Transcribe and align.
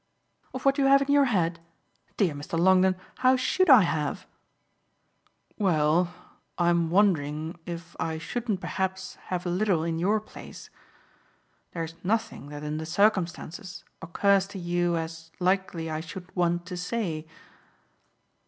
"Of 0.51 0.65
what 0.65 0.79
you 0.79 0.85
have 0.85 1.03
in 1.03 1.11
your 1.11 1.25
head? 1.25 1.59
Dear 2.17 2.33
Mr. 2.33 2.57
Longdon, 2.57 2.95
how 3.19 3.35
SHOULD 3.35 3.69
I 3.69 3.81
have?" 3.81 4.25
"Well, 5.59 6.11
I'm 6.57 6.89
wondering 6.89 7.59
if 7.67 7.95
I 7.99 8.17
shouldn't 8.17 8.61
perhaps 8.61 9.13
have 9.29 9.45
a 9.45 9.51
little 9.51 9.83
in 9.83 9.99
your 9.99 10.19
place. 10.19 10.71
There's 11.73 11.93
nothing 12.03 12.49
that 12.49 12.63
in 12.63 12.79
the 12.79 12.85
circumstances 12.87 13.83
occurs 14.01 14.47
to 14.47 14.57
you 14.57 14.97
as 14.97 15.31
likely 15.39 15.87
I 15.87 15.99
should 15.99 16.35
want 16.35 16.65
to 16.65 16.77
say?" 16.77 17.27